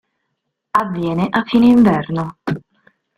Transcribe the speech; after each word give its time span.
Avviene 0.73 1.27
a 1.31 1.43
fine 1.43 1.67
inverno. 1.67 2.39